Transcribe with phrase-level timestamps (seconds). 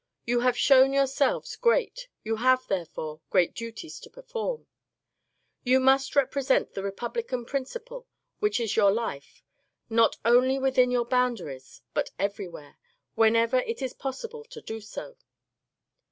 [0.25, 4.65] You have shown yourselves great: you have, therefore, great duties to perform.
[5.63, 8.07] You must represent the republican principle,
[8.39, 9.43] which is your life,
[9.91, 12.79] not only within your boundaries but everywhere,
[13.13, 15.17] when ever it is possible to do so.